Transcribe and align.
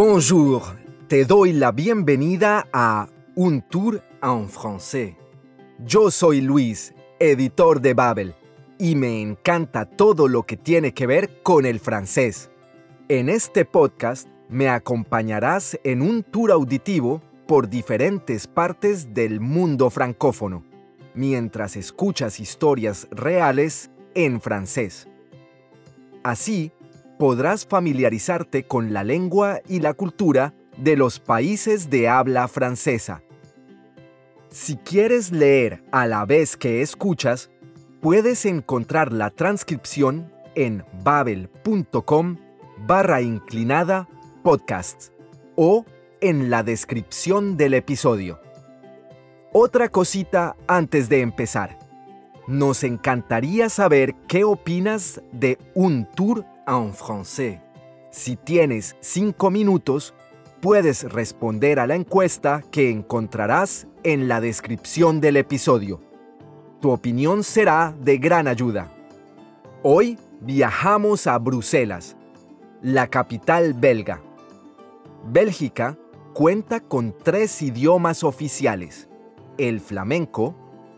Bonjour, 0.00 0.62
te 1.08 1.24
doy 1.24 1.52
la 1.52 1.72
bienvenida 1.72 2.68
a 2.72 3.08
Un 3.34 3.62
Tour 3.62 4.00
en 4.22 4.48
Français. 4.48 5.16
Yo 5.84 6.12
soy 6.12 6.40
Luis, 6.40 6.94
editor 7.18 7.80
de 7.80 7.94
Babel, 7.94 8.36
y 8.78 8.94
me 8.94 9.20
encanta 9.20 9.86
todo 9.86 10.28
lo 10.28 10.44
que 10.44 10.56
tiene 10.56 10.94
que 10.94 11.08
ver 11.08 11.42
con 11.42 11.66
el 11.66 11.80
francés. 11.80 12.48
En 13.08 13.28
este 13.28 13.64
podcast 13.64 14.28
me 14.48 14.68
acompañarás 14.68 15.76
en 15.82 16.02
un 16.02 16.22
tour 16.22 16.52
auditivo 16.52 17.20
por 17.48 17.68
diferentes 17.68 18.46
partes 18.46 19.12
del 19.14 19.40
mundo 19.40 19.90
francófono, 19.90 20.62
mientras 21.14 21.74
escuchas 21.74 22.38
historias 22.38 23.08
reales 23.10 23.90
en 24.14 24.40
francés. 24.40 25.08
Así, 26.22 26.70
podrás 27.18 27.66
familiarizarte 27.66 28.64
con 28.64 28.92
la 28.92 29.04
lengua 29.04 29.60
y 29.68 29.80
la 29.80 29.94
cultura 29.94 30.54
de 30.76 30.96
los 30.96 31.18
países 31.18 31.90
de 31.90 32.08
habla 32.08 32.48
francesa. 32.48 33.22
Si 34.50 34.76
quieres 34.76 35.32
leer 35.32 35.82
a 35.92 36.06
la 36.06 36.24
vez 36.24 36.56
que 36.56 36.80
escuchas, 36.80 37.50
puedes 38.00 38.46
encontrar 38.46 39.12
la 39.12 39.30
transcripción 39.30 40.32
en 40.54 40.84
babel.com 41.02 42.36
barra 42.86 43.20
inclinada 43.20 44.08
podcasts 44.42 45.12
o 45.56 45.84
en 46.20 46.50
la 46.50 46.62
descripción 46.62 47.56
del 47.56 47.74
episodio. 47.74 48.40
Otra 49.52 49.88
cosita 49.88 50.56
antes 50.66 51.08
de 51.08 51.20
empezar. 51.20 51.78
Nos 52.46 52.84
encantaría 52.84 53.68
saber 53.68 54.14
qué 54.26 54.44
opinas 54.44 55.20
de 55.32 55.58
un 55.74 56.06
tour 56.14 56.44
en 56.68 56.92
français. 56.92 57.60
Si 58.10 58.36
tienes 58.36 58.96
cinco 59.00 59.50
minutos, 59.50 60.14
puedes 60.60 61.04
responder 61.10 61.78
a 61.78 61.86
la 61.86 61.94
encuesta 61.94 62.62
que 62.70 62.90
encontrarás 62.90 63.86
en 64.02 64.28
la 64.28 64.40
descripción 64.40 65.20
del 65.20 65.36
episodio. 65.36 66.00
Tu 66.80 66.90
opinión 66.90 67.42
será 67.42 67.94
de 68.00 68.18
gran 68.18 68.46
ayuda. 68.46 68.92
Hoy 69.82 70.18
viajamos 70.40 71.26
a 71.26 71.38
Bruselas, 71.38 72.16
la 72.82 73.08
capital 73.08 73.74
belga. 73.74 74.20
Bélgica 75.24 75.96
cuenta 76.34 76.80
con 76.80 77.16
tres 77.16 77.62
idiomas 77.62 78.22
oficiales, 78.22 79.08
el 79.56 79.80
flamenco, 79.80 80.54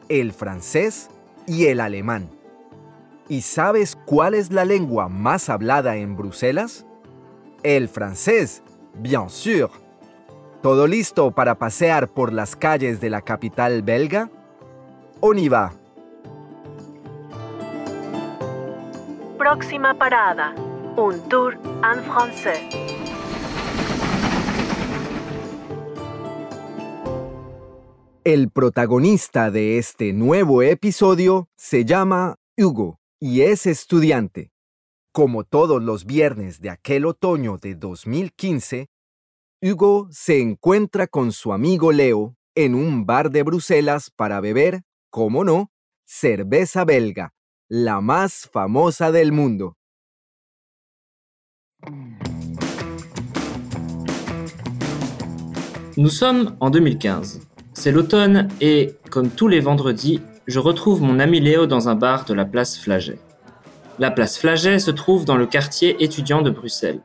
el 0.08 0.32
francés 0.32 1.08
y 1.46 1.66
el 1.66 1.80
alemán. 1.80 2.39
¿Y 3.30 3.42
sabes 3.42 3.96
cuál 4.06 4.34
es 4.34 4.50
la 4.50 4.64
lengua 4.64 5.08
más 5.08 5.50
hablada 5.50 5.94
en 5.94 6.16
Bruselas? 6.16 6.84
El 7.62 7.88
francés, 7.88 8.60
bien 8.94 9.30
sûr. 9.30 9.70
¿Todo 10.62 10.88
listo 10.88 11.30
para 11.30 11.54
pasear 11.54 12.08
por 12.08 12.32
las 12.32 12.56
calles 12.56 13.00
de 13.00 13.08
la 13.08 13.22
capital 13.22 13.82
belga? 13.82 14.28
On 15.20 15.38
y 15.38 15.48
va. 15.48 15.72
Próxima 19.38 19.94
parada. 19.94 20.52
Un 20.96 21.20
tour 21.28 21.54
en 21.54 22.02
français. 22.02 22.68
El 28.24 28.50
protagonista 28.50 29.52
de 29.52 29.78
este 29.78 30.12
nuevo 30.12 30.62
episodio 30.62 31.48
se 31.54 31.84
llama 31.84 32.34
Hugo 32.58 32.99
y 33.20 33.42
es 33.42 33.66
estudiante. 33.66 34.50
Como 35.12 35.44
todos 35.44 35.82
los 35.82 36.06
viernes 36.06 36.60
de 36.60 36.70
aquel 36.70 37.04
otoño 37.04 37.58
de 37.58 37.74
2015, 37.74 38.88
Hugo 39.62 40.08
se 40.10 40.40
encuentra 40.40 41.06
con 41.06 41.32
su 41.32 41.52
amigo 41.52 41.92
Leo 41.92 42.36
en 42.54 42.74
un 42.74 43.04
bar 43.04 43.30
de 43.30 43.42
Bruselas 43.42 44.10
para 44.10 44.40
beber, 44.40 44.82
como 45.10 45.44
no, 45.44 45.70
cerveza 46.06 46.84
belga, 46.84 47.34
la 47.68 48.00
más 48.00 48.48
famosa 48.50 49.12
del 49.12 49.32
mundo. 49.32 49.76
Nous 55.96 56.12
sommes 56.16 56.56
en 56.60 56.70
2015. 56.70 57.40
C'est 57.74 57.92
l'automne 57.92 58.48
et, 58.60 58.94
comme 59.10 59.28
tous 59.30 59.48
les 59.48 59.60
vendredis, 59.60 60.20
je 60.50 60.58
retrouve 60.58 61.00
mon 61.00 61.20
ami 61.20 61.38
Léo 61.38 61.66
dans 61.66 61.88
un 61.88 61.94
bar 61.94 62.24
de 62.24 62.34
la 62.34 62.44
place 62.44 62.76
Flaget. 62.76 63.20
La 64.00 64.10
place 64.10 64.36
Flaget 64.36 64.80
se 64.80 64.90
trouve 64.90 65.24
dans 65.24 65.36
le 65.36 65.46
quartier 65.46 66.02
étudiant 66.02 66.42
de 66.42 66.50
Bruxelles. 66.50 67.00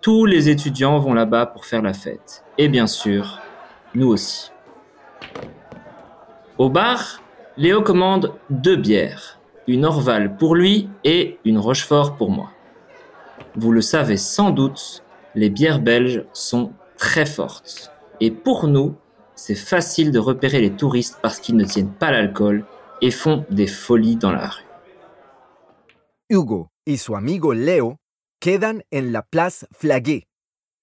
Tous 0.00 0.26
les 0.26 0.48
étudiants 0.48 1.00
vont 1.00 1.12
là-bas 1.12 1.46
pour 1.46 1.64
faire 1.64 1.82
la 1.82 1.92
fête. 1.92 2.44
Et 2.56 2.68
bien 2.68 2.86
sûr, 2.86 3.40
nous 3.96 4.06
aussi. 4.06 4.52
Au 6.56 6.70
bar, 6.70 7.20
Léo 7.56 7.82
commande 7.82 8.34
deux 8.48 8.76
bières, 8.76 9.40
une 9.66 9.84
Orval 9.84 10.36
pour 10.36 10.54
lui 10.54 10.88
et 11.02 11.40
une 11.44 11.58
Rochefort 11.58 12.16
pour 12.16 12.30
moi. 12.30 12.52
Vous 13.56 13.72
le 13.72 13.80
savez 13.80 14.16
sans 14.16 14.50
doute, 14.50 15.02
les 15.34 15.50
bières 15.50 15.80
belges 15.80 16.22
sont 16.32 16.70
très 16.96 17.26
fortes. 17.26 17.90
Et 18.20 18.30
pour 18.30 18.68
nous, 18.68 18.94
c'est 19.38 19.54
facile 19.54 20.10
de 20.10 20.18
repérer 20.18 20.60
les 20.60 20.72
touristes 20.72 21.18
parce 21.22 21.38
qu'ils 21.38 21.56
ne 21.56 21.64
tiennent 21.64 21.94
pas 21.94 22.10
l'alcool 22.10 22.66
et 23.00 23.12
font 23.12 23.46
des 23.50 23.68
folies 23.68 24.16
dans 24.16 24.32
la 24.32 24.48
rue. 24.48 24.64
Hugo 26.28 26.72
y 26.84 26.98
su 26.98 27.14
amigo 27.14 27.54
Leo 27.54 27.98
quedan 28.40 28.82
en 28.90 29.12
la 29.12 29.22
Place 29.22 29.66
Flaguet 29.70 30.26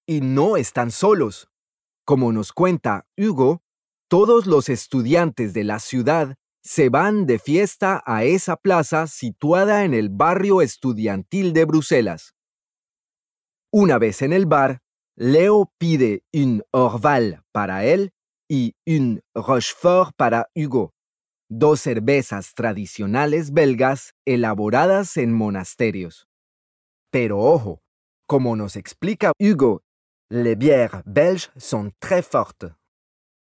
y 0.06 0.22
no 0.22 0.56
están 0.56 0.90
solos. 0.90 1.48
Como 2.06 2.32
nos 2.32 2.52
cuenta 2.52 3.06
Hugo, 3.16 3.60
todos 4.08 4.46
los 4.46 4.70
estudiantes 4.70 5.52
de 5.52 5.64
la 5.64 5.78
ciudad 5.78 6.36
se 6.62 6.88
van 6.88 7.26
de 7.26 7.38
fiesta 7.38 8.02
a 8.06 8.24
esa 8.24 8.56
plaza 8.56 9.06
situada 9.06 9.84
en 9.84 9.92
el 9.92 10.08
barrio 10.08 10.62
estudiantil 10.62 11.52
de 11.52 11.64
Bruselas. 11.66 12.34
Una 13.70 13.98
vez 13.98 14.22
en 14.22 14.32
el 14.32 14.46
bar, 14.46 14.80
Leo 15.14 15.70
pide 15.78 16.24
un 16.32 16.62
Orval 16.72 17.42
para 17.52 17.84
él 17.84 18.12
y 18.48 18.74
un 18.86 19.22
Rochefort 19.34 20.14
para 20.16 20.48
Hugo, 20.54 20.92
dos 21.48 21.80
cervezas 21.80 22.54
tradicionales 22.54 23.52
belgas 23.52 24.14
elaboradas 24.24 25.16
en 25.16 25.32
monasterios. 25.32 26.28
Pero 27.10 27.38
ojo, 27.40 27.82
como 28.26 28.56
nos 28.56 28.76
explica 28.76 29.32
Hugo, 29.38 29.82
les 30.28 30.56
bières 30.56 31.02
belges 31.06 31.50
sont 31.56 31.92
très 32.00 32.22
fortes. 32.22 32.72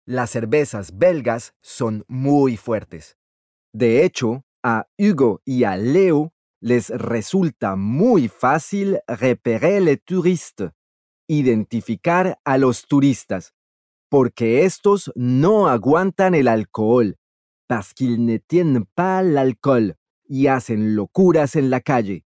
Las 0.07 0.31
cervezas 0.31 0.97
belgas 0.97 1.53
son 1.61 2.03
muy 2.07 2.57
fuertes. 2.57 3.17
De 3.73 4.03
hecho, 4.03 4.43
a 4.63 4.87
Hugo 4.97 5.41
y 5.45 5.63
a 5.63 5.77
Leo 5.77 6.33
les 6.59 6.89
resulta 6.89 7.75
muy 7.75 8.27
fácil 8.27 8.99
repérer 9.07 9.81
les 9.81 10.03
touristes, 10.03 10.71
identificar 11.27 12.39
a 12.43 12.57
los 12.57 12.87
turistas, 12.87 13.53
porque 14.11 14.65
estos 14.65 15.09
no 15.15 15.69
aguantan 15.69 16.35
el 16.35 16.49
alcohol, 16.49 17.15
parce 17.67 17.93
qu'ils 17.93 18.25
ne 18.25 18.35
tiennent 18.35 18.83
pas 18.93 19.23
l'alcool, 19.23 19.95
y 20.27 20.47
hacen 20.47 20.95
locuras 20.95 21.55
en 21.55 21.69
la 21.69 21.79
calle, 21.79 22.19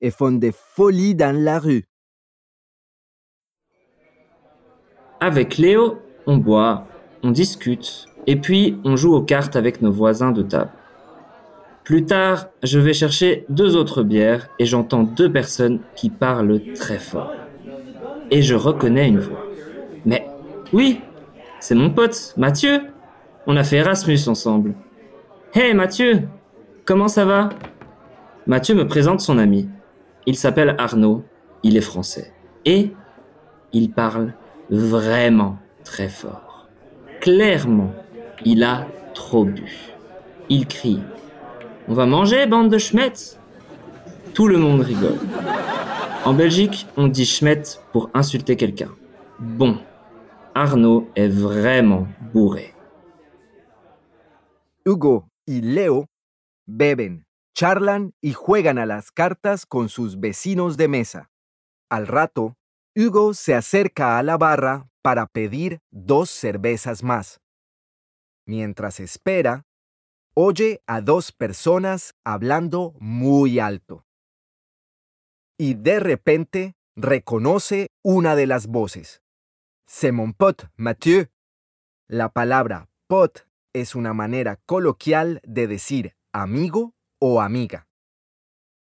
et 0.00 0.10
font 0.12 0.38
des 0.38 0.52
folies 0.52 1.16
dans 1.16 1.36
la 1.36 1.58
rue. 1.58 1.88
Avec 5.18 5.58
Léo, 5.58 5.98
on 6.26 6.36
boit, 6.36 6.86
on 7.24 7.32
discute, 7.32 8.06
et 8.28 8.36
puis 8.36 8.78
on 8.84 8.94
joue 8.96 9.12
aux 9.12 9.22
cartes 9.22 9.56
avec 9.56 9.82
nos 9.82 9.90
voisins 9.90 10.30
de 10.30 10.42
table. 10.42 10.70
Plus 11.82 12.04
tard, 12.04 12.50
je 12.62 12.78
vais 12.78 12.94
chercher 12.94 13.44
deux 13.48 13.74
autres 13.74 14.04
bières 14.04 14.48
et 14.60 14.64
j'entends 14.64 15.02
deux 15.02 15.32
personnes 15.32 15.80
qui 15.96 16.08
parlent 16.08 16.72
très 16.74 17.00
fort. 17.00 17.32
Et 18.30 18.42
je 18.42 18.54
reconnais 18.54 19.08
une 19.08 19.18
voix. 19.18 19.44
Mais 20.06 20.28
oui, 20.72 21.00
c'est 21.62 21.76
mon 21.76 21.90
pote, 21.90 22.34
Mathieu. 22.36 22.80
On 23.46 23.56
a 23.56 23.62
fait 23.62 23.76
Erasmus 23.76 24.18
ensemble. 24.26 24.74
Hey 25.54 25.74
Mathieu, 25.74 26.28
comment 26.84 27.06
ça 27.06 27.24
va? 27.24 27.50
Mathieu 28.48 28.74
me 28.74 28.84
présente 28.84 29.20
son 29.20 29.38
ami. 29.38 29.68
Il 30.26 30.36
s'appelle 30.36 30.74
Arnaud, 30.78 31.22
il 31.62 31.76
est 31.76 31.82
français. 31.82 32.32
Et 32.64 32.90
il 33.72 33.92
parle 33.92 34.34
vraiment 34.70 35.56
très 35.84 36.08
fort. 36.08 36.66
Clairement, 37.20 37.92
il 38.44 38.64
a 38.64 38.88
trop 39.14 39.44
bu. 39.44 39.70
Il 40.48 40.66
crie 40.66 40.98
On 41.86 41.94
va 41.94 42.06
manger, 42.06 42.46
bande 42.46 42.70
de 42.70 42.78
schmettes? 42.78 43.38
Tout 44.34 44.48
le 44.48 44.58
monde 44.58 44.80
rigole. 44.80 45.20
En 46.24 46.32
Belgique, 46.34 46.88
on 46.96 47.06
dit 47.06 47.26
schmette 47.26 47.84
pour 47.92 48.10
insulter 48.14 48.56
quelqu'un. 48.56 48.88
Bon, 49.38 49.78
Arnaud 50.54 51.10
est 51.16 51.28
vraiment 51.28 52.06
bourré. 52.34 52.74
Hugo 54.84 55.30
y 55.46 55.62
Leo 55.62 56.08
beben, 56.66 57.24
charlan 57.54 58.12
y 58.20 58.34
juegan 58.34 58.76
a 58.78 58.84
las 58.84 59.10
cartas 59.10 59.64
con 59.64 59.88
sus 59.88 60.20
vecinos 60.20 60.76
de 60.76 60.88
mesa. 60.88 61.30
Al 61.88 62.06
rato, 62.06 62.56
Hugo 62.94 63.32
se 63.32 63.54
acerca 63.54 64.18
a 64.18 64.22
la 64.22 64.36
barra 64.36 64.90
para 65.00 65.26
pedir 65.26 65.80
dos 65.90 66.28
cervezas 66.28 67.02
más. 67.02 67.40
Mientras 68.46 69.00
espera, 69.00 69.64
oye 70.34 70.82
a 70.86 71.00
dos 71.00 71.32
personas 71.32 72.14
hablando 72.24 72.94
muy 73.00 73.58
alto. 73.58 74.04
Y 75.58 75.74
de 75.74 75.98
repente 75.98 76.74
reconoce 76.94 77.86
una 78.02 78.36
de 78.36 78.46
las 78.46 78.66
voces. 78.66 79.21
C'est 79.94 80.10
mon 80.10 80.32
pote, 80.32 80.68
Mathieu. 80.78 81.28
La 82.08 82.30
palabra 82.30 82.88
pot 83.08 83.46
es 83.74 83.94
una 83.94 84.14
manera 84.14 84.56
coloquial 84.64 85.42
de 85.44 85.66
decir 85.66 86.16
amigo 86.32 86.94
o 87.20 87.42
amiga. 87.42 87.86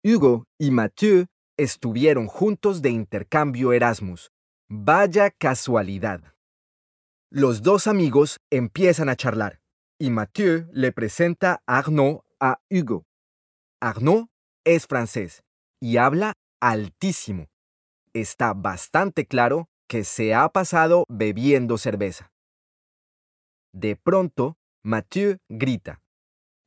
Hugo 0.03 0.45
y 0.59 0.69
Mathieu 0.69 1.25
estuvieron 1.57 2.27
juntos 2.27 2.83
de 2.83 2.91
intercambio 2.91 3.73
Erasmus. 3.73 4.31
Vaya 4.69 5.31
casualidad. 5.31 6.35
Los 7.31 7.63
dos 7.63 7.87
amigos 7.87 8.37
empiezan 8.51 9.09
a 9.09 9.15
charlar 9.15 9.61
y 9.97 10.11
Mathieu 10.11 10.69
le 10.73 10.91
presenta 10.91 11.63
Arnaud 11.65 12.21
a 12.39 12.61
Hugo. 12.69 13.07
Arnaud 13.81 14.27
es 14.63 14.85
francés 14.85 15.43
y 15.81 15.97
habla 15.97 16.33
altísimo. 16.61 17.47
Está 18.13 18.53
bastante 18.53 19.25
claro 19.25 19.71
que 19.93 20.03
se 20.03 20.33
ha 20.33 20.49
pasado 20.49 21.05
bebiendo 21.07 21.77
cerveza. 21.77 22.31
De 23.75 23.95
pronto, 23.95 24.57
Mathieu 24.83 25.37
grita. 25.47 26.01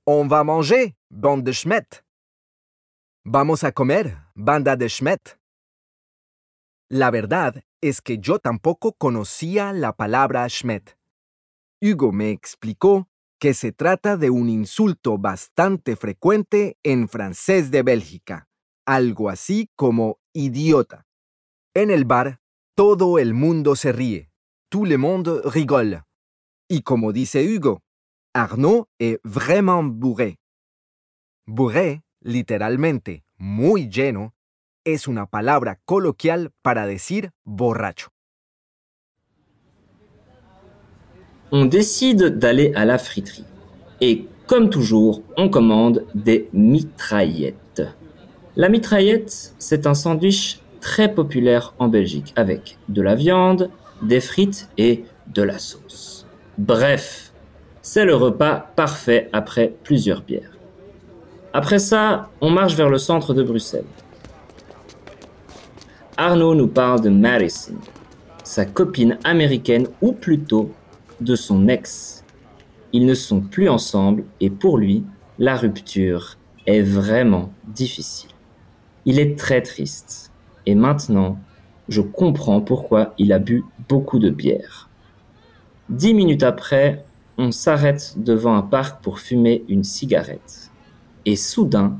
On 0.07 0.29
va 0.29 0.45
manger, 0.45 0.95
bande 1.11 1.51
de 1.51 1.53
Schmet. 1.53 2.05
Vamos 3.25 3.65
a 3.65 3.73
comer, 3.73 4.17
banda 4.37 4.77
de 4.77 4.89
Schmet. 4.89 5.41
La 6.89 7.11
verdad 7.11 7.65
es 7.81 8.01
que 8.01 8.19
yo 8.19 8.39
tampoco 8.39 8.93
conocía 8.93 9.73
la 9.73 9.93
palabra 9.97 10.49
Schmet. 10.49 10.97
Hugo 11.83 12.13
me 12.13 12.31
explicó 12.31 13.09
que 13.41 13.55
se 13.55 13.73
trata 13.73 14.17
de 14.17 14.31
un 14.31 14.49
insulto 14.49 15.19
bastante 15.19 15.97
frecuente 15.97 16.79
en 16.85 17.09
francés 17.09 17.73
de 17.73 17.83
Bélgica, 17.83 18.49
algo 18.87 19.31
así 19.31 19.69
como 19.75 20.21
idiota. 20.33 21.09
En 21.75 21.91
el 21.91 22.05
bar, 22.05 22.41
todo 22.77 23.19
el 23.19 23.33
mundo 23.33 23.75
se 23.75 23.91
ríe. 23.91 24.29
Tout 24.69 24.85
le 24.85 24.99
monde 24.99 25.41
rigole. 25.47 26.03
Y 26.69 26.83
como 26.83 27.13
dice 27.13 27.43
Hugo, 27.43 27.81
Arnaud 28.35 28.87
est 28.99 29.19
vraiment 29.25 29.83
bourré. 29.83 30.37
Bourré, 31.47 32.03
literalmente, 32.21 33.25
muy 33.39 33.89
lleno, 33.89 34.35
es 34.85 35.09
una 35.09 35.25
palabra 35.25 35.81
coloquial 35.87 36.51
para 36.61 36.87
decir 36.87 37.31
borracho. 37.45 38.09
On 41.51 41.65
décide 41.65 42.39
d'aller 42.39 42.75
à 42.75 42.85
la 42.85 42.99
friterie. 42.99 43.47
Et 44.03 44.27
comme 44.47 44.69
toujours, 44.69 45.23
on 45.39 45.49
commande 45.49 46.07
des 46.15 46.51
mitraillettes. 46.53 47.83
La 48.55 48.69
mitraillette, 48.69 49.55
c'est 49.59 49.87
un 49.87 49.95
sandwich 49.95 50.61
très 50.87 51.13
populaire 51.13 51.75
en 51.81 51.89
Belgique 51.89 52.33
avec 52.37 52.79
de 52.89 53.03
la 53.03 53.17
viande, 53.17 53.71
des 54.03 54.21
frites 54.21 54.69
et 54.79 55.05
de 55.35 55.43
la 55.43 55.59
sauce. 55.59 56.29
Bref, 56.59 57.33
c'est 57.83 58.05
le 58.05 58.15
repas 58.15 58.71
parfait 58.77 59.29
après 59.33 59.75
plusieurs 59.83 60.23
bières. 60.23 60.57
Après 61.53 61.81
ça, 61.81 62.31
on 62.41 62.51
marche 62.51 62.77
vers 62.77 62.89
le 62.89 62.99
centre 62.99 63.35
de 63.35 63.43
Bruxelles. 63.43 63.93
Arnaud 66.17 66.55
nous 66.55 66.69
parle 66.69 67.01
de 67.01 67.11
Madison, 67.11 67.75
sa 68.45 68.65
copine 68.65 69.19
américaine 69.25 69.89
ou 70.01 70.13
plutôt 70.13 70.71
de 71.21 71.35
son 71.35 71.67
ex. 71.67 72.23
Ils 72.93 73.07
ne 73.07 73.15
sont 73.15 73.41
plus 73.41 73.69
ensemble 73.69 74.23
et 74.41 74.51
pour 74.51 74.79
lui, 74.79 75.03
la 75.41 75.57
rupture 75.57 76.37
est 76.65 76.83
vraiment 76.83 77.53
difficile. 77.67 78.31
Il 79.05 79.19
est 79.19 79.37
très 79.37 79.63
triste 79.63 80.31
et 80.67 80.75
maintenant, 80.75 81.39
je 81.89 82.01
comprends 82.01 82.61
pourquoi 82.61 83.15
il 83.19 83.33
a 83.33 83.39
bu 83.39 83.65
beaucoup 83.89 84.19
de 84.19 84.31
bière. 84.31 84.91
Dix 85.89 86.15
minutes 86.15 86.43
après, 86.43 87.05
on 87.39 87.53
s'arrête 87.53 88.15
devant 88.17 88.57
un 88.57 88.63
parc 88.63 89.03
pour 89.03 89.21
fumer 89.21 89.65
une 89.69 89.85
cigarette. 89.85 90.71
Et 91.25 91.37
soudain, 91.37 91.99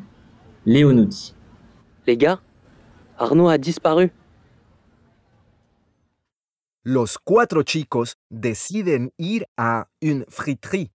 Léo 0.65 0.93
nous 0.93 1.05
dit 1.05 1.35
Les 2.07 2.17
gars, 2.17 2.41
Arnaud 3.17 3.49
a 3.49 3.59
disparu. 3.59 4.11
Los 6.85 7.19
cuatro 7.19 7.63
chicos 7.65 8.15
deciden 8.31 9.11
ir 9.19 9.47
a 9.57 9.89
une 10.01 10.25
friterie, 10.29 10.93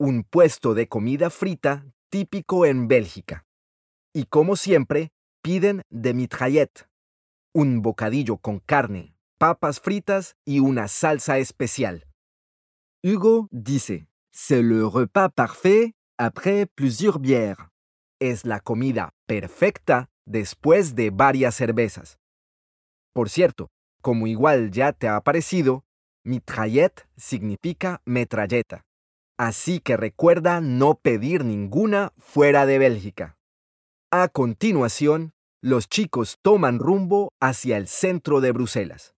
un 0.00 0.22
puesto 0.22 0.74
de 0.74 0.86
comida 0.88 1.28
frita 1.28 1.84
típico 2.10 2.64
en 2.64 2.88
Bélgica. 2.88 3.44
Y 4.14 4.24
como 4.24 4.56
siempre, 4.56 5.10
piden 5.42 5.82
de 5.90 6.14
mitraillette, 6.14 6.88
un 7.56 7.80
bocadillo 7.80 8.36
con 8.36 8.58
carne, 8.58 9.14
papas 9.38 9.80
fritas 9.80 10.36
y 10.44 10.60
una 10.60 10.88
salsa 10.88 11.38
especial. 11.38 12.06
Hugo 13.02 13.48
dice, 13.50 14.08
c'est 14.30 14.60
le 14.60 14.84
repas 14.84 15.30
parfait 15.30 15.94
après 16.18 16.66
plusieurs 16.66 17.18
bières. 17.18 17.70
Es 18.20 18.44
la 18.44 18.60
comida 18.60 19.14
perfecta 19.26 20.10
después 20.26 20.94
de 20.94 21.08
varias 21.08 21.54
cervezas. 21.54 22.18
Por 23.14 23.30
cierto, 23.30 23.70
como 24.02 24.26
igual 24.26 24.70
ya 24.70 24.92
te 24.92 25.08
ha 25.08 25.18
parecido, 25.22 25.86
mitraillette 26.24 27.08
significa 27.16 28.02
metralleta. 28.04 28.84
Así 29.38 29.80
que 29.80 29.96
recuerda 29.96 30.60
no 30.60 30.96
pedir 30.96 31.42
ninguna 31.42 32.12
fuera 32.18 32.66
de 32.66 32.78
Bélgica. 32.78 33.38
A 34.10 34.28
continuación, 34.28 35.32
los 35.62 35.88
chicos 35.88 36.38
toman 36.42 36.78
rumbo 36.78 37.32
hacia 37.40 37.76
el 37.76 37.88
centro 37.88 38.40
de 38.40 38.52
Bruselas. 38.52 39.14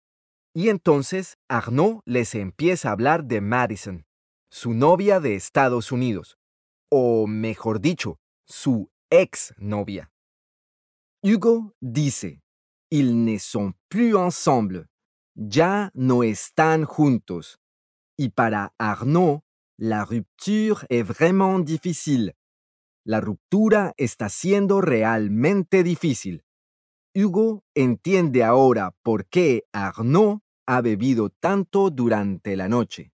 Y 0.53 0.69
entonces 0.69 1.37
Arnaud 1.49 2.01
les 2.05 2.33
empieza 2.35 2.89
a 2.89 2.93
hablar 2.93 3.25
de 3.25 3.41
Madison, 3.41 4.05
su 4.49 4.73
novia 4.73 5.19
de 5.19 5.35
Estados 5.35 5.91
Unidos, 5.91 6.37
o 6.89 7.27
mejor 7.27 7.79
dicho, 7.79 8.19
su 8.47 8.89
ex 9.09 9.53
novia. 9.57 10.11
Hugo 11.21 11.73
dice, 11.81 12.41
ils 12.89 13.13
ne 13.13 13.37
sont 13.37 13.75
plus 13.89 14.15
ensemble, 14.15 14.87
ya 15.35 15.91
no 15.93 16.23
están 16.23 16.85
juntos. 16.85 17.59
Y 18.17 18.29
para 18.29 18.73
Arnaud, 18.79 19.41
la 19.77 20.05
rupture 20.05 20.85
est 20.89 21.03
vraiment 21.03 21.59
difficile. 21.59 22.33
La 23.07 23.21
ruptura 23.21 23.93
está 23.95 24.27
siendo 24.27 24.81
realmente 24.81 25.81
difícil. 25.81 26.43
Hugo 27.15 27.63
entiende 27.73 28.43
ahora 28.43 28.97
por 29.01 29.27
qué 29.27 29.63
Arnaud 29.71 30.41
ha 30.65 30.81
bebido 30.81 31.29
tanto 31.29 31.89
durante 31.89 32.57
la 32.57 32.67
noche. 32.67 33.13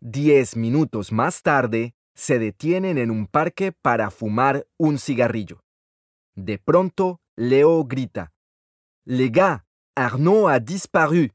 Diez 0.00 0.54
minutos 0.54 1.12
más 1.12 1.40
tarde, 1.40 1.94
se 2.14 2.38
detienen 2.38 2.98
en 2.98 3.10
un 3.10 3.26
parque 3.26 3.72
para 3.72 4.10
fumar 4.10 4.66
un 4.76 4.98
cigarrillo. 4.98 5.64
De 6.34 6.58
pronto, 6.58 7.22
Leo 7.36 7.84
grita, 7.84 8.34
Les 9.06 9.32
gars, 9.32 9.64
Arnaud 9.96 10.50
a 10.50 10.60
disparu. 10.60 11.30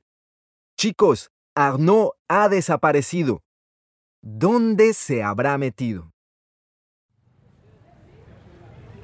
Chicos, 0.77 1.31
Arnaud 1.55 2.11
ha 2.27 2.47
desaparecido. 2.47 3.41
¿Dónde 4.21 4.93
se 4.93 5.23
habrá 5.23 5.57
metido? 5.57 6.12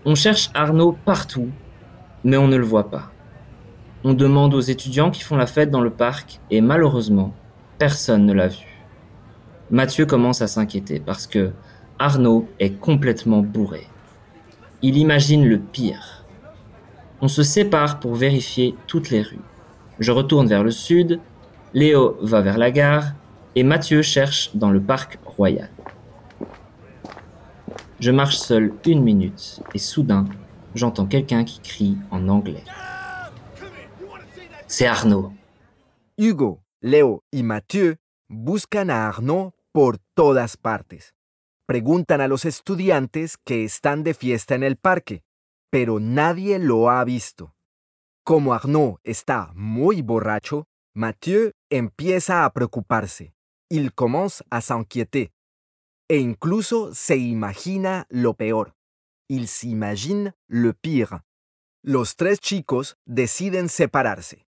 On 0.06 0.16
cherche 0.16 0.50
Arnaud 0.54 0.98
partout, 1.04 1.50
mais 2.24 2.38
on 2.38 2.48
ne 2.48 2.56
le 2.56 2.66
voit 2.66 2.90
pas. 2.90 3.12
On 4.06 4.14
demande 4.14 4.54
aux 4.54 4.62
étudiants 4.62 5.12
qui 5.12 5.24
font 5.24 5.36
la 5.36 5.46
fête 5.46 5.72
dans 5.72 5.82
le 5.82 5.90
parc 5.90 6.40
et 6.50 6.62
malheureusement, 6.62 7.34
personne 7.78 8.26
ne 8.26 8.32
l'a 8.32 8.48
vu. 8.48 8.66
Mathieu 9.72 10.06
commence 10.06 10.42
à 10.42 10.48
s'inquiéter 10.48 11.02
parce 11.02 11.28
que 11.28 11.52
Arnaud 12.00 12.48
est 12.60 12.80
complètement 12.80 13.42
bourré. 13.42 13.88
Il 14.82 14.96
imagine 14.96 15.46
le 15.46 15.60
pire. 15.60 16.24
On 17.22 17.28
se 17.28 17.44
sépare 17.44 18.00
pour 18.00 18.16
vérifier 18.16 18.76
toutes 18.88 19.10
les 19.10 19.22
rues. 19.22 19.42
Je 20.00 20.14
retourne 20.14 20.48
vers 20.48 20.64
le 20.64 20.72
sud, 20.72 21.20
Léo 21.74 22.18
va 22.22 22.40
vers 22.40 22.58
la 22.58 22.72
gare 22.72 23.12
et 23.56 23.64
Mathieu 23.64 24.02
cherche 24.02 24.52
dans 24.56 24.72
le 24.72 24.80
parc 24.80 25.20
royal. 25.26 25.70
Je 28.00 28.12
marche 28.12 28.38
seul 28.38 28.74
une 28.86 29.04
minute 29.04 29.62
et 29.74 29.78
soudain, 29.78 30.26
j'entends 30.74 31.06
quelqu'un 31.06 31.44
qui 31.44 31.60
crie 31.60 31.98
en 32.12 32.30
anglais. 32.30 32.64
C'est 34.68 34.88
Arnaud. 34.88 35.34
Hugo, 36.18 36.62
Leo 36.82 37.24
y 37.34 37.44
Mathieu 37.44 37.98
buscan 38.30 38.90
a 38.90 39.10
Arnaud 39.10 39.52
por 39.74 39.98
todas 40.16 40.56
partes. 40.56 41.14
Preguntan 41.66 42.22
a 42.22 42.30
los 42.30 42.46
estudiantes 42.46 43.36
que 43.38 43.66
están 43.66 44.04
de 44.04 44.14
fiesta 44.14 44.56
en 44.56 44.64
el 44.64 44.78
parque, 44.78 45.24
pero 45.70 46.00
nadie 46.00 46.58
lo 46.58 46.90
ha 46.90 47.04
visto. 47.04 47.54
Como 48.24 48.54
Arnaud 48.54 49.00
está 49.04 49.52
muy 49.56 50.02
borracho, 50.02 50.68
Mathieu 50.96 51.52
empieza 51.70 52.46
a 52.46 52.50
preocuparse. 52.54 53.34
Il 53.70 53.92
commence 53.92 54.42
à 54.50 54.62
s'inquiéter. 54.62 55.32
E 56.10 56.18
incluso 56.18 56.94
se 56.96 57.18
imagina 57.18 58.08
lo 58.10 58.34
peor. 58.34 58.76
Il 59.30 59.48
s'imagine 59.48 60.34
le 60.48 60.74
pire. 60.74 61.24
Los 61.84 62.16
tres 62.16 62.40
chicos 62.40 62.98
deciden 63.06 63.70
separarse. 63.70 64.48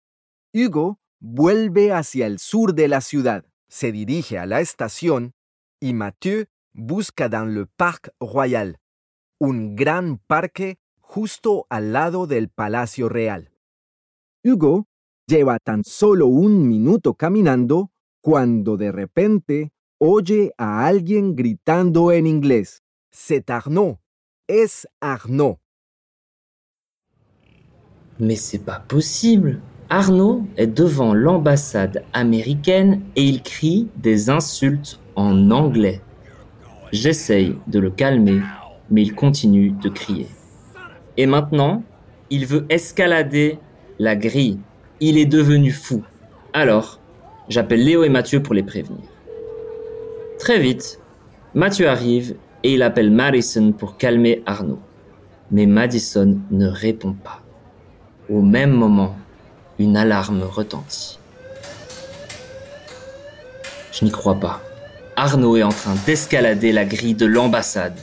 Hugo 0.55 0.99
vuelve 1.21 1.93
hacia 1.93 2.27
el 2.27 2.39
sur 2.39 2.75
de 2.75 2.89
la 2.89 3.03
ciudad, 3.03 3.45
se 3.69 3.93
dirige 3.93 4.39
a 4.39 4.47
la 4.47 4.61
estación 4.61 5.35
y 5.81 5.93
Mathieu 5.93 6.47
busca 6.73 7.29
dans 7.29 7.47
le 7.47 7.67
Parc 7.67 8.11
Royal, 8.21 8.81
un 9.39 9.77
gran 9.77 10.19
parque 10.19 10.79
justo 11.01 11.67
al 11.69 11.93
lado 11.93 12.27
del 12.27 12.49
Palacio 12.49 13.09
Real. 13.09 13.53
Hugo 14.43 14.87
lleva 15.27 15.59
tan 15.59 15.85
solo 15.85 16.27
un 16.27 16.67
minuto 16.67 17.15
caminando 17.15 17.93
cuando 18.23 18.77
de 18.77 18.93
repente 18.93 19.73
oye 20.01 20.51
a 20.57 20.87
alguien 20.87 21.33
gritando 21.35 22.11
en 22.11 22.25
inglés. 22.25 22.81
C'est 23.11 23.51
Arnaud. 23.51 23.99
Es 24.49 24.87
Arnaud. 25.01 25.59
Mais 28.19 28.37
c'est 28.37 28.65
pas 28.65 28.81
possible. 28.81 29.61
Arnaud 29.91 30.47
est 30.57 30.67
devant 30.67 31.15
l'ambassade 31.15 32.05
américaine 32.13 33.03
et 33.17 33.25
il 33.25 33.43
crie 33.43 33.89
des 33.97 34.31
insultes 34.31 35.01
en 35.17 35.51
anglais. 35.51 36.01
J'essaye 36.93 37.57
de 37.67 37.79
le 37.79 37.91
calmer, 37.91 38.41
mais 38.91 39.03
il 39.03 39.15
continue 39.15 39.73
de 39.73 39.89
crier. 39.89 40.29
Et 41.17 41.27
maintenant, 41.27 41.83
il 42.31 42.47
veut 42.47 42.67
escalader 42.69 43.59
la 43.99 44.17
grille. 44.17 44.61
Il 45.01 45.19
est 45.19 45.27
devenu 45.27 45.73
fou. 45.73 46.03
Alors, 46.53 47.01
j'appelle 47.49 47.85
Léo 47.85 48.05
et 48.05 48.09
Mathieu 48.09 48.43
pour 48.43 48.55
les 48.55 48.63
prévenir. 48.63 49.10
Très 50.41 50.59
vite, 50.59 50.99
Mathieu 51.53 51.87
arrive 51.87 52.35
et 52.63 52.73
il 52.73 52.83
appelle 52.83 53.11
Madison 53.11 53.73
pour 53.73 53.99
calmer 53.99 54.43
Arnaud. 54.47 54.81
Mais 55.51 55.67
Madison 55.67 56.41
ne 56.51 56.67
répond 56.67 57.13
pas. 57.13 57.43
Au 58.31 58.41
même 58.41 58.71
moment, 58.73 59.17
une 59.79 59.99
alarme 59.99 60.43
retentit. 60.43 61.19
Je 63.93 64.07
n'y 64.07 64.11
crois 64.11 64.41
pas. 64.41 64.63
Arnaud 65.15 65.59
est 65.59 65.63
en 65.63 65.69
train 65.69 65.95
d'escalader 66.07 66.73
la 66.73 66.87
grille 66.87 67.15
de 67.15 67.27
l'ambassade. 67.27 67.99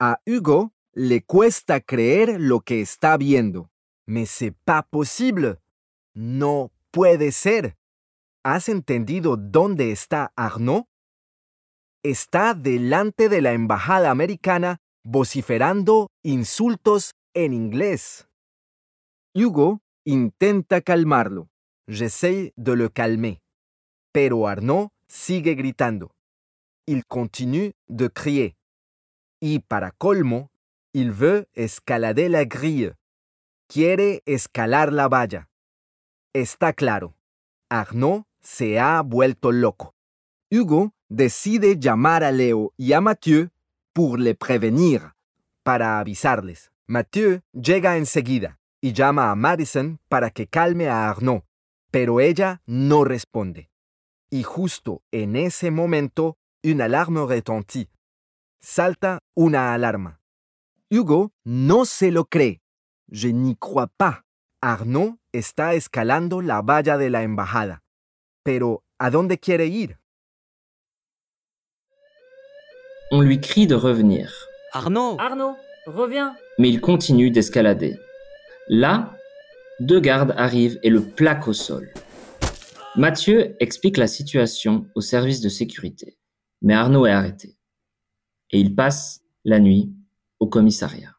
A 0.00 0.18
Hugo 0.26 0.70
le 0.94 1.20
cuesta 1.20 1.78
creer 1.78 2.36
lo 2.36 2.58
que 2.58 2.80
está 2.80 3.16
viendo. 3.16 3.68
Mais 4.08 4.26
c'est 4.26 4.54
pas 4.66 4.82
posible. 4.82 5.58
No 6.16 6.72
puede 6.90 7.30
ser. 7.30 7.76
¿Has 8.42 8.70
entendido 8.70 9.36
dónde 9.36 9.92
está 9.92 10.32
Arnaud? 10.34 10.84
Está 12.02 12.54
delante 12.54 13.28
de 13.28 13.42
la 13.42 13.52
embajada 13.52 14.10
americana 14.10 14.78
vociferando 15.04 16.08
insultos 16.22 17.12
en 17.34 17.52
inglés. 17.52 18.28
Hugo 19.34 19.82
intenta 20.06 20.80
calmarlo. 20.80 21.50
J'essaie 21.86 22.54
de 22.56 22.76
le 22.76 22.88
calmer. 22.88 23.42
Pero 24.10 24.48
Arnaud 24.48 24.88
sigue 25.06 25.54
gritando. 25.54 26.12
Il 26.86 27.04
continue 27.06 27.74
de 27.88 28.08
crier. 28.08 28.56
Y 29.38 29.58
para 29.58 29.92
colmo, 29.92 30.48
il 30.94 31.12
veut 31.12 31.46
escalader 31.52 32.30
la 32.30 32.44
grille. 32.44 32.94
Quiere 33.68 34.22
escalar 34.24 34.94
la 34.94 35.08
valla. 35.08 35.50
Está 36.32 36.72
claro. 36.72 37.14
Arnaud 37.68 38.24
se 38.40 38.78
ha 38.78 39.02
vuelto 39.02 39.52
loco. 39.52 39.94
Hugo 40.50 40.92
decide 41.08 41.78
llamar 41.78 42.24
a 42.24 42.32
Leo 42.32 42.72
y 42.76 42.92
a 42.92 43.00
Mathieu 43.00 43.50
pour 43.92 44.18
les 44.18 44.34
prévenir, 44.34 45.14
para 45.62 45.98
avisarles. 45.98 46.70
Mathieu 46.86 47.42
llega 47.52 47.96
enseguida 47.96 48.58
y 48.80 48.92
llama 48.92 49.30
a 49.30 49.34
Madison 49.34 49.98
para 50.08 50.30
que 50.30 50.46
calme 50.46 50.88
a 50.88 51.08
Arnaud, 51.08 51.42
pero 51.90 52.20
ella 52.20 52.62
no 52.66 53.04
responde. 53.04 53.70
Y 54.30 54.42
justo 54.42 55.02
en 55.10 55.36
ese 55.36 55.70
momento, 55.70 56.36
una 56.62 56.84
alarme 56.84 57.26
retentit. 57.26 57.90
Salta 58.60 59.20
una 59.34 59.74
alarma. 59.74 60.20
Hugo 60.90 61.32
no 61.44 61.84
se 61.84 62.10
lo 62.10 62.24
cree. 62.26 62.62
Je 63.08 63.32
n'y 63.32 63.56
crois 63.56 63.88
pas. 63.96 64.22
Arnaud 64.60 65.18
está 65.32 65.74
escalando 65.74 66.42
la 66.42 66.60
valla 66.60 66.98
de 66.98 67.10
la 67.10 67.22
embajada. 67.22 67.82
Pero, 68.42 68.82
¿a 68.98 69.10
dónde 69.10 69.38
quiere 69.38 69.66
ir? 69.66 69.98
On 73.10 73.22
lui 73.22 73.40
crie 73.40 73.66
de 73.66 73.74
revenir. 73.74 74.30
Arnaud 74.72 75.16
Arnaud, 75.18 75.56
reviens 75.86 76.36
mais 76.60 76.68
il 76.68 76.80
continue 76.80 77.30
d'escalader. 77.30 77.96
Là, 78.68 79.16
deux 79.80 79.98
gardes 79.98 80.34
arrivent 80.36 80.78
et 80.82 80.90
le 80.90 81.02
plaquent 81.02 81.48
au 81.48 81.52
sol. 81.54 81.92
Mathieu 82.96 83.56
explique 83.60 83.96
la 83.96 84.06
situation 84.06 84.86
au 84.94 85.00
service 85.00 85.40
de 85.40 85.48
sécurité, 85.48 86.18
mais 86.60 86.74
Arnaud 86.74 87.06
est 87.06 87.12
arrêté. 87.12 87.56
Et 88.50 88.60
il 88.60 88.74
passe 88.74 89.22
la 89.44 89.58
nuit 89.58 89.90
au 90.38 90.48
commissariat. 90.48 91.16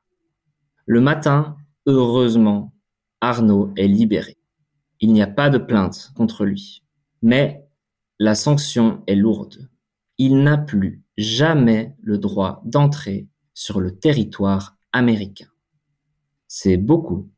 Le 0.85 1.01
matin, 1.01 1.57
heureusement, 1.87 2.71
Arnaud 3.19 3.73
est 3.75 3.87
libéré. 3.87 4.37
Il 4.99 5.13
n'y 5.13 5.23
a 5.23 5.27
pas 5.27 5.49
de 5.49 5.57
plainte 5.57 6.11
contre 6.15 6.45
lui, 6.45 6.80
mais 7.21 7.67
la 8.19 8.35
sanction 8.35 9.03
est 9.07 9.15
lourde. 9.15 9.69
Il 10.17 10.43
n'a 10.43 10.57
plus 10.57 11.03
jamais 11.17 11.95
le 12.01 12.17
droit 12.17 12.61
d'entrer 12.65 13.27
sur 13.53 13.79
le 13.79 13.97
territoire 13.97 14.77
américain. 14.91 15.47
C'est 16.47 16.77
beaucoup 16.77 17.31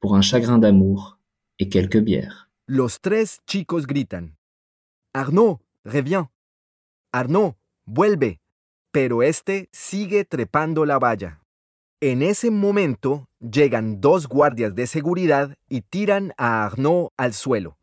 pour 0.00 0.16
un 0.16 0.22
chagrin 0.22 0.58
d'amour 0.58 1.18
et 1.58 1.68
quelques 1.68 2.00
bières. 2.00 2.50
Los 2.66 3.00
tres 3.00 3.40
chicos 3.46 3.86
gritan. 3.86 4.30
Arnaud, 5.14 5.60
reviens. 5.84 6.28
Arnaud, 7.12 7.54
vuelve. 7.86 8.40
Pero 8.92 9.22
este 9.22 9.68
sigue 9.72 10.24
trepando 10.24 10.84
la 10.84 10.98
valla. 10.98 11.40
En 12.00 12.22
ese 12.22 12.50
momento 12.50 13.28
llegan 13.40 14.00
dos 14.00 14.26
guardias 14.26 14.74
de 14.74 14.86
seguridad 14.86 15.54
y 15.68 15.80
tiran 15.82 16.32
a 16.36 16.66
Arnaud 16.66 17.10
al 17.16 17.32
suelo. 17.32 17.78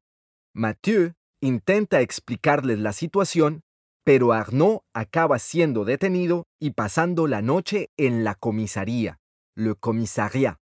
Mathieu 0.54 1.14
intenta 1.44 2.00
explicarles 2.00 2.80
la 2.80 2.94
situación, 2.94 3.64
pero 4.06 4.32
Arnaud 4.32 4.80
acaba 4.94 5.40
siendo 5.40 5.84
detenido 5.84 6.46
y 6.60 6.72
pasando 6.72 7.28
la 7.28 7.42
noche 7.42 7.90
en 7.98 8.24
la 8.24 8.36
comisaría, 8.36 9.20
le 9.56 9.76
commissariat. 9.76 10.58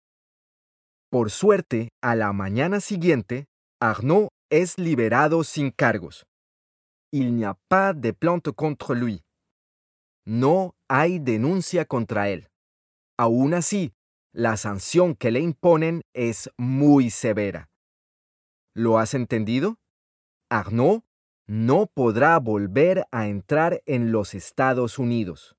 Por 1.11 1.31
suerte, 1.31 1.91
a 2.01 2.15
la 2.15 2.33
mañana 2.33 2.81
siguiente, 2.81 3.47
Arnaud 3.81 4.29
es 4.51 4.79
liberado 4.79 5.43
sin 5.43 5.73
cargos. 5.73 6.25
Il 7.13 7.37
n'y 7.37 7.45
a 7.45 7.57
pas 7.69 7.95
de 8.01 8.13
plainte 8.13 8.53
contre 8.53 8.95
lui. 8.95 9.23
No 10.27 10.75
hay 10.89 11.19
denuncia 11.19 11.87
contra 11.87 12.29
él. 12.29 12.49
Aún 13.19 13.55
así, 13.55 13.95
la 14.33 14.57
sanción 14.57 15.17
que 15.17 15.33
le 15.33 15.41
imponen 15.41 16.03
es 16.15 16.51
muy 16.57 17.11
severa. 17.11 17.69
¿Lo 18.75 18.99
has 18.99 19.15
entendido? 19.15 19.77
Arnaud 20.51 21.03
no 21.47 21.87
podrá 21.87 22.39
volver 22.39 23.07
a 23.11 23.29
entrar 23.29 23.83
en 23.87 24.13
los 24.13 24.35
Estados 24.35 24.99
Unidos. 24.99 25.57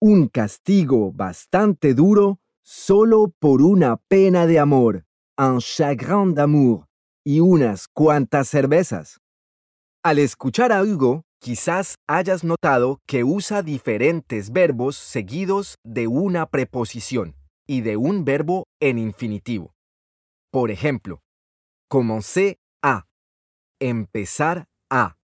Un 0.00 0.28
castigo 0.28 1.12
bastante 1.12 1.94
duro 1.94 2.40
solo 2.62 3.32
por 3.38 3.62
una 3.62 3.96
pena 3.96 4.46
de 4.46 4.58
amor, 4.58 5.04
un 5.36 5.60
chagrin 5.60 6.34
d'amour 6.34 6.86
y 7.24 7.40
unas 7.40 7.86
cuantas 7.88 8.48
cervezas. 8.48 9.20
Al 10.02 10.18
escuchar 10.18 10.72
a 10.72 10.82
Hugo, 10.82 11.24
quizás 11.40 11.96
hayas 12.06 12.44
notado 12.44 13.00
que 13.06 13.24
usa 13.24 13.62
diferentes 13.62 14.52
verbos 14.52 14.96
seguidos 14.96 15.76
de 15.84 16.06
una 16.06 16.46
preposición 16.46 17.36
y 17.66 17.82
de 17.82 17.96
un 17.96 18.24
verbo 18.24 18.64
en 18.80 18.98
infinitivo. 18.98 19.74
Por 20.50 20.70
ejemplo, 20.70 21.20
empezar 23.80 24.68
a, 24.90 25.16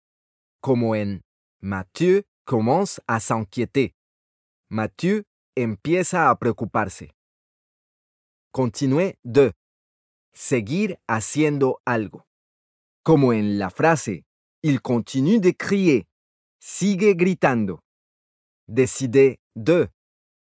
como 0.60 0.94
en 0.94 1.22
Mathieu 1.60 2.24
commence 2.44 3.00
à 3.06 3.20
s'inquiéter. 3.20 3.94
Mathieu 4.70 5.24
empieza 5.56 6.30
a 6.30 6.38
preocuparse. 6.38 7.10
Continuer 8.52 9.18
de, 9.24 9.52
seguir 10.32 10.98
haciendo 11.06 11.80
algo. 11.84 12.26
Como 13.02 13.32
en 13.32 13.58
la 13.58 13.70
frase, 13.70 14.24
il 14.62 14.80
continue 14.80 15.40
de 15.40 15.54
crier, 15.54 16.06
sigue 16.60 17.14
gritando. 17.14 17.80
Décider 18.66 19.38
de, 19.54 19.90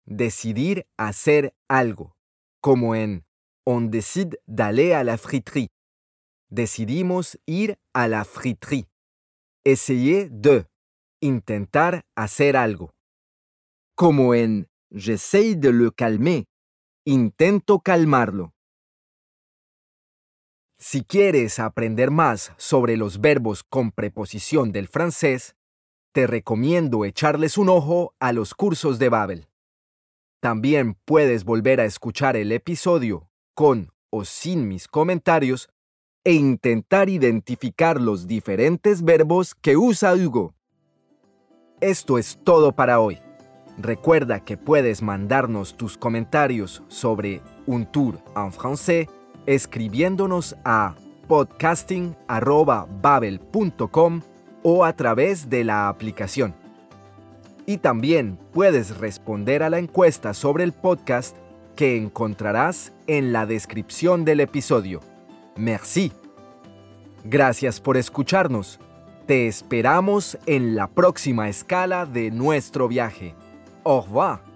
decidir 0.06 0.86
hacer 0.96 1.54
algo. 1.68 2.14
Como 2.60 2.94
en, 2.94 3.24
on 3.66 3.90
décide 3.90 4.38
d'aller 4.46 4.92
à 4.92 5.04
la 5.04 5.18
friterie. 5.18 5.68
Decidimos 6.54 7.36
ir 7.46 7.80
a 7.92 8.06
la 8.06 8.24
friterie. 8.24 8.86
Essayer 9.64 10.30
de. 10.30 10.68
Intentar 11.20 12.04
hacer 12.14 12.56
algo. 12.56 12.94
Como 13.96 14.36
en 14.36 14.68
j'essaye 14.92 15.56
de 15.56 15.72
le 15.72 15.90
calmer. 15.90 16.44
Intento 17.04 17.80
calmarlo. 17.80 18.52
Si 20.78 21.02
quieres 21.02 21.58
aprender 21.58 22.12
más 22.12 22.52
sobre 22.56 22.96
los 22.96 23.20
verbos 23.20 23.64
con 23.64 23.90
preposición 23.90 24.70
del 24.70 24.86
francés, 24.86 25.56
te 26.12 26.28
recomiendo 26.28 27.04
echarles 27.04 27.58
un 27.58 27.68
ojo 27.68 28.14
a 28.20 28.32
los 28.32 28.54
cursos 28.54 29.00
de 29.00 29.08
Babel. 29.08 29.48
También 30.40 30.94
puedes 31.04 31.42
volver 31.42 31.80
a 31.80 31.84
escuchar 31.84 32.36
el 32.36 32.52
episodio 32.52 33.28
con 33.54 33.90
o 34.10 34.24
sin 34.24 34.68
mis 34.68 34.86
comentarios 34.86 35.73
e 36.24 36.32
intentar 36.32 37.10
identificar 37.10 38.00
los 38.00 38.26
diferentes 38.26 39.02
verbos 39.02 39.54
que 39.54 39.76
usa 39.76 40.14
Hugo. 40.14 40.54
Esto 41.80 42.18
es 42.18 42.38
todo 42.42 42.72
para 42.72 42.98
hoy. 42.98 43.20
Recuerda 43.76 44.40
que 44.40 44.56
puedes 44.56 45.02
mandarnos 45.02 45.76
tus 45.76 45.98
comentarios 45.98 46.82
sobre 46.88 47.42
un 47.66 47.86
tour 47.86 48.18
en 48.34 48.50
francés 48.52 49.06
escribiéndonos 49.46 50.56
a 50.64 50.94
podcasting.babel.com 51.28 54.20
o 54.62 54.84
a 54.84 54.92
través 54.94 55.50
de 55.50 55.64
la 55.64 55.88
aplicación. 55.88 56.54
Y 57.66 57.78
también 57.78 58.38
puedes 58.52 58.98
responder 58.98 59.62
a 59.62 59.70
la 59.70 59.78
encuesta 59.78 60.34
sobre 60.34 60.64
el 60.64 60.72
podcast 60.72 61.36
que 61.76 61.96
encontrarás 61.96 62.92
en 63.06 63.32
la 63.32 63.46
descripción 63.46 64.24
del 64.24 64.40
episodio. 64.40 65.13
Merci. 65.56 66.12
Gracias 67.24 67.80
por 67.80 67.96
escucharnos. 67.96 68.78
Te 69.26 69.46
esperamos 69.46 70.36
en 70.46 70.74
la 70.74 70.88
próxima 70.88 71.48
escala 71.48 72.04
de 72.04 72.30
nuestro 72.30 72.88
viaje. 72.88 73.34
Au 73.82 74.02
revoir. 74.02 74.53